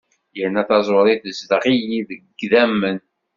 [0.37, 2.97] Yerna taẓuri tezdeɣ-iyi deg yidammen.